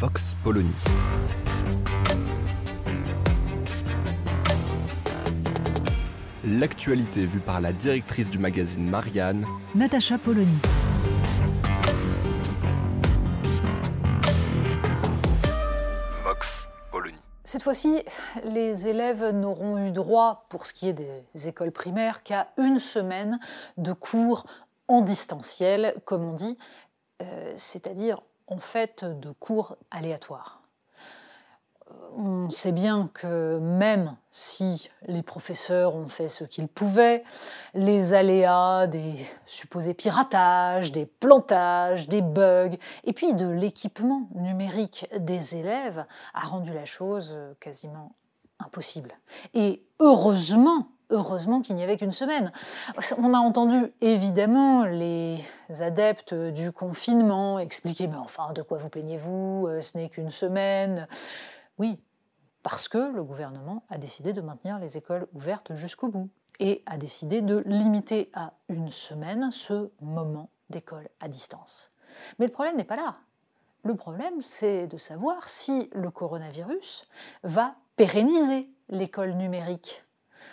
[0.00, 0.72] Vox Polony.
[6.42, 10.56] L'actualité vue par la directrice du magazine Marianne, Natacha Polony.
[16.24, 17.18] Vox Polony.
[17.44, 18.02] Cette fois-ci,
[18.44, 23.38] les élèves n'auront eu droit, pour ce qui est des écoles primaires, qu'à une semaine
[23.76, 24.46] de cours
[24.88, 26.56] en distanciel, comme on dit,
[27.20, 30.60] euh, c'est-à-dire en fait de cours aléatoires.
[32.16, 37.22] On sait bien que même si les professeurs ont fait ce qu'ils pouvaient,
[37.74, 39.14] les aléas des
[39.46, 46.72] supposés piratages, des plantages, des bugs, et puis de l'équipement numérique des élèves a rendu
[46.72, 48.12] la chose quasiment
[48.58, 49.12] impossible.
[49.54, 52.52] Et heureusement, heureusement qu'il n'y avait qu'une semaine.
[53.18, 55.44] On a entendu évidemment les
[55.80, 61.06] adeptes du confinement expliquer Mais enfin, de quoi vous plaignez-vous Ce n'est qu'une semaine.
[61.78, 62.00] Oui,
[62.62, 66.98] parce que le gouvernement a décidé de maintenir les écoles ouvertes jusqu'au bout et a
[66.98, 71.90] décidé de limiter à une semaine ce moment d'école à distance.
[72.38, 73.16] Mais le problème n'est pas là.
[73.82, 77.04] Le problème, c'est de savoir si le coronavirus
[77.44, 80.04] va pérenniser l'école numérique.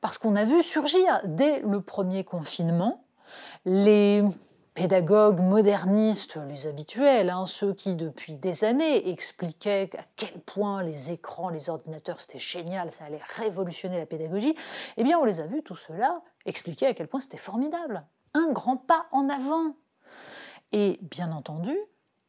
[0.00, 3.04] Parce qu'on a vu surgir dès le premier confinement
[3.64, 4.22] les
[4.74, 11.10] pédagogues modernistes, les habituels, hein, ceux qui depuis des années expliquaient à quel point les
[11.10, 14.54] écrans, les ordinateurs, c'était génial, ça allait révolutionner la pédagogie,
[14.96, 18.04] eh bien on les a vus tout cela expliquer à quel point c'était formidable.
[18.34, 19.74] Un grand pas en avant.
[20.70, 21.76] Et bien entendu,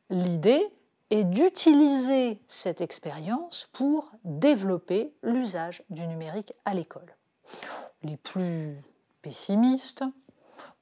[0.09, 0.65] l'idée
[1.11, 7.15] est d'utiliser cette expérience pour développer l'usage du numérique à l'école.
[8.03, 8.81] Les plus
[9.21, 10.03] pessimistes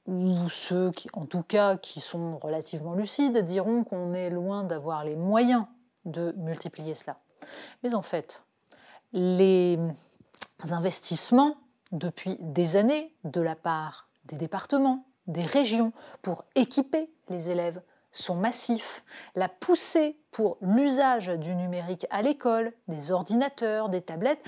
[0.06, 5.04] ou ceux qui, en tout cas, qui sont relativement lucides, diront qu'on est loin d'avoir
[5.04, 5.66] les moyens
[6.04, 7.18] de multiplier cela.
[7.82, 8.42] Mais en fait,
[9.12, 9.78] les
[10.70, 11.56] investissements
[11.92, 15.92] depuis des années de la part des départements, des régions,
[16.22, 19.04] pour équiper les élèves sont massifs.
[19.34, 24.42] La poussée pour l'usage du numérique à l'école, des ordinateurs, des tablettes,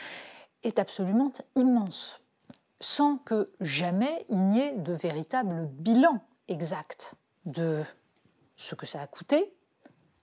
[0.62, 2.20] est absolument immense
[2.80, 7.82] sans que jamais il n'y ait de véritable bilan exact de
[8.56, 9.54] ce que ça a coûté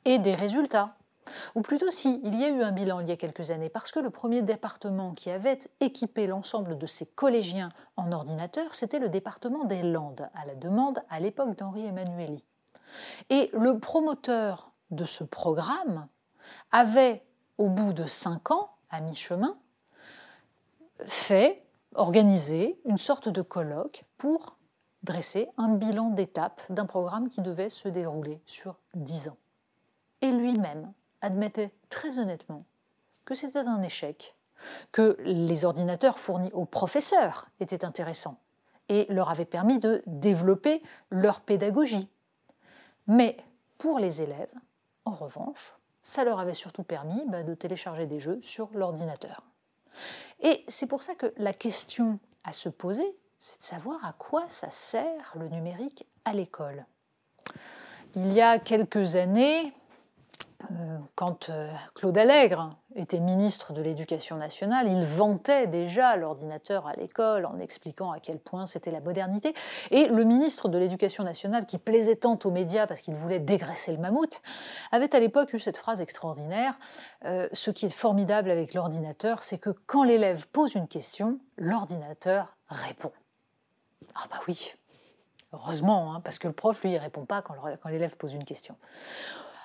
[0.06, 0.96] et des résultats.
[1.56, 3.92] Ou plutôt si, il y a eu un bilan il y a quelques années, parce
[3.92, 9.10] que le premier département qui avait équipé l'ensemble de ses collégiens en ordinateur, c'était le
[9.10, 12.46] département des Landes, à la demande à l'époque d'Henri Emmanueli.
[13.30, 16.08] Et le promoteur de ce programme
[16.72, 17.26] avait,
[17.58, 19.58] au bout de cinq ans, à mi-chemin,
[21.06, 21.64] fait
[21.96, 24.58] organiser une sorte de colloque pour
[25.04, 29.38] dresser un bilan d'étape d'un programme qui devait se dérouler sur dix ans.
[30.22, 30.92] Et lui-même
[31.22, 32.66] admettait très honnêtement
[33.26, 34.36] que c'était un échec,
[34.92, 38.40] que les ordinateurs fournis aux professeurs étaient intéressants
[38.90, 42.10] et leur avaient permis de développer leur pédagogie.
[43.08, 43.38] Mais
[43.78, 44.54] pour les élèves,
[45.06, 49.44] en revanche, ça leur avait surtout permis bah, de télécharger des jeux sur l'ordinateur.
[50.42, 54.46] Et c'est pour ça que la question à se poser, c'est de savoir à quoi
[54.48, 56.86] ça sert le numérique à l'école.
[58.16, 59.74] Il y a quelques années,
[61.16, 67.46] quand euh, Claude Allègre était ministre de l'Éducation nationale, il vantait déjà l'ordinateur à l'école
[67.46, 69.54] en expliquant à quel point c'était la modernité.
[69.92, 73.92] Et le ministre de l'Éducation nationale, qui plaisait tant aux médias parce qu'il voulait dégraisser
[73.92, 74.42] le mammouth,
[74.92, 76.78] avait à l'époque eu cette phrase extraordinaire
[77.26, 82.58] euh, Ce qui est formidable avec l'ordinateur, c'est que quand l'élève pose une question, l'ordinateur
[82.68, 83.12] répond.
[84.16, 84.74] Ah bah oui,
[85.54, 88.76] heureusement, hein, parce que le prof, lui, il répond pas quand l'élève pose une question.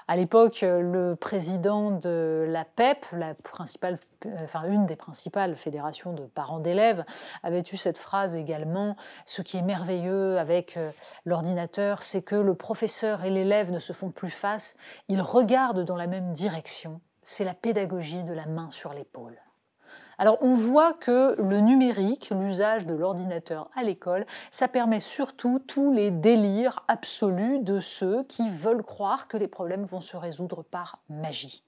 [0.09, 3.99] À l'époque, le président de la PEP, la principale,
[4.43, 7.05] enfin une des principales fédérations de parents d'élèves,
[7.43, 8.97] avait eu cette phrase également
[9.27, 10.91] Ce qui est merveilleux avec euh,
[11.25, 14.75] l'ordinateur, c'est que le professeur et l'élève ne se font plus face,
[15.09, 17.01] ils regardent dans la même direction.
[17.23, 19.39] C'est la pédagogie de la main sur l'épaule.
[20.23, 25.93] Alors on voit que le numérique, l'usage de l'ordinateur à l'école, ça permet surtout tous
[25.93, 31.01] les délires absolus de ceux qui veulent croire que les problèmes vont se résoudre par
[31.09, 31.65] magie.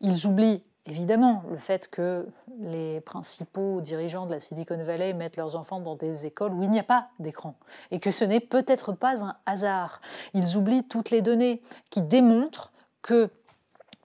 [0.00, 2.26] Ils oublient évidemment le fait que
[2.58, 6.70] les principaux dirigeants de la Silicon Valley mettent leurs enfants dans des écoles où il
[6.70, 7.54] n'y a pas d'écran
[7.90, 10.00] et que ce n'est peut-être pas un hasard.
[10.32, 11.60] Ils oublient toutes les données
[11.90, 12.72] qui démontrent
[13.02, 13.28] que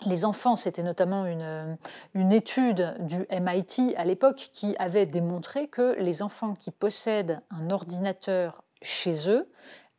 [0.06, 1.78] les enfants, c'était notamment une,
[2.13, 7.69] une, étude du MIT à l'époque qui avait démontré que les enfants qui possèdent un
[7.69, 9.51] ordinateur chez eux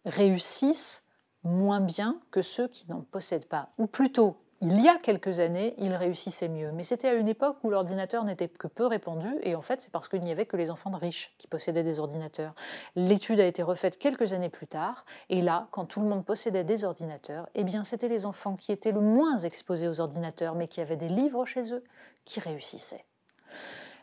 [0.07, 1.05] réussissent
[1.43, 3.71] moins bien que ceux qui n'en possèdent pas.
[3.79, 6.71] Ou plutôt, il y a quelques années, il réussissait mieux.
[6.73, 9.91] Mais c'était à une époque où l'ordinateur n'était que peu répandu, et en fait, c'est
[9.91, 12.55] parce qu'il n'y avait que les enfants de riches qui possédaient des ordinateurs.
[12.95, 16.65] L'étude a été refaite quelques années plus tard, et là, quand tout le monde possédait
[16.65, 20.69] des ordinateurs, eh bien, c'était les enfants qui étaient le moins exposés aux ordinateurs, mais
[20.69, 21.83] qui avaient des livres chez eux,
[22.27, 23.07] qui réussissaient.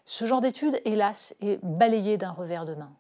[0.05, 2.91] Ce genre d'étude, hélas, est balayé d'un revers de main.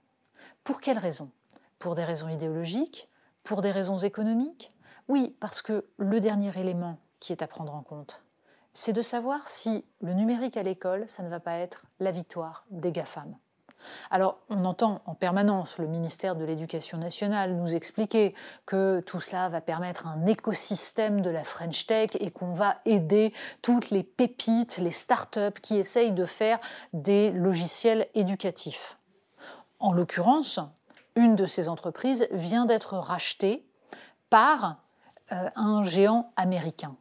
[0.63, 1.31] Pour quelles raisons
[1.79, 3.09] Pour des raisons idéologiques?
[3.43, 4.73] Pour des raisons économiques?
[5.07, 8.21] Oui, parce que le dernier élément qui est à prendre en compte.
[8.73, 12.65] C'est de savoir si le numérique à l'école, ça ne va pas être la victoire
[12.69, 13.35] des GAFAM.
[14.11, 18.33] Alors, on entend en permanence le ministère de l'Éducation nationale nous expliquer
[18.65, 23.33] que tout cela va permettre un écosystème de la French Tech et qu'on va aider
[23.61, 26.59] toutes les pépites, les start-up qui essayent de faire
[26.93, 28.97] des logiciels éducatifs.
[29.79, 30.59] En l'occurrence,
[31.15, 33.67] une de ces entreprises vient d'être rachetée
[34.29, 34.77] par
[35.31, 36.95] euh, un géant américain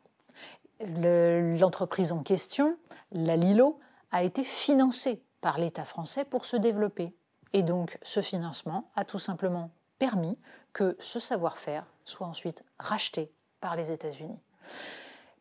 [0.80, 2.76] l'entreprise en question,
[3.12, 3.78] la Lilo,
[4.12, 7.14] a été financée par l'État français pour se développer.
[7.52, 10.38] Et donc ce financement a tout simplement permis
[10.72, 14.40] que ce savoir-faire soit ensuite racheté par les États-Unis.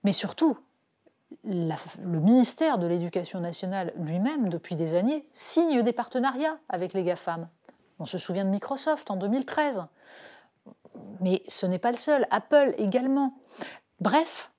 [0.04, 0.58] Mais surtout,
[1.44, 7.50] le ministère de l'Éducation nationale lui-même, depuis des années, signe des partenariats avec les GAFAM.
[8.00, 9.86] On se souvient de Microsoft en 2013.
[11.22, 13.38] Mais ce n'est pas le seul, Apple également.
[14.00, 14.52] Bref,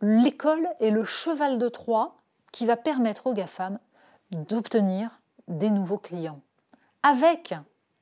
[0.00, 2.16] l'école est le cheval de Troie
[2.52, 3.78] qui va permettre aux GAFAM
[4.30, 6.40] d'obtenir des nouveaux clients.
[7.02, 7.54] Avec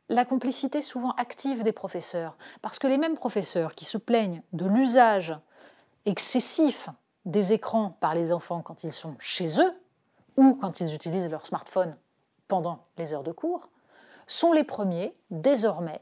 [0.09, 4.67] la complicité souvent active des professeurs, parce que les mêmes professeurs qui se plaignent de
[4.67, 5.37] l'usage
[6.05, 6.89] excessif
[7.25, 9.73] des écrans par les enfants quand ils sont chez eux
[10.37, 11.97] ou quand ils utilisent leur smartphone
[12.47, 13.69] pendant les heures de cours,
[14.29, 16.01] sont les premiers, désormais,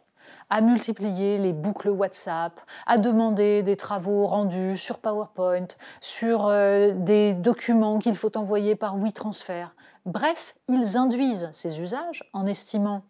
[0.51, 5.69] à multiplier les boucles WhatsApp, à demander des travaux rendus sur PowerPoint,
[6.01, 9.67] sur euh, des documents qu'il faut envoyer par WeTransfer.
[10.07, 13.03] Bref, ils induisent ces usages en estimant,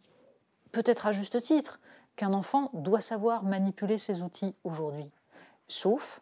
[0.72, 1.80] peut-être à juste titre,
[2.16, 5.10] qu'un enfant doit savoir manipuler ces outils aujourd'hui.
[5.68, 6.20] Sauf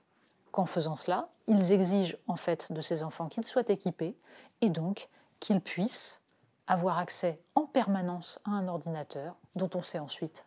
[0.50, 4.16] qu'en faisant cela, ils exigent en fait de ces enfants qu'ils soient équipés
[4.60, 5.08] et donc
[5.40, 6.20] qu'ils puissent
[6.66, 10.46] avoir accès en permanence à un ordinateur dont on sait ensuite